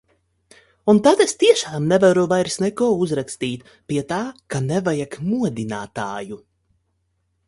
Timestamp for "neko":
2.63-2.87